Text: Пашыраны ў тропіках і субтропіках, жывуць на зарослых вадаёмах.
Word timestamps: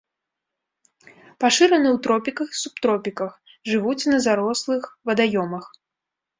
Пашыраны 1.45 1.89
ў 1.95 1.97
тропіках 2.09 2.49
і 2.57 2.59
субтропіках, 2.63 3.31
жывуць 3.73 4.09
на 4.13 4.17
зарослых 4.27 4.83
вадаёмах. 5.11 5.65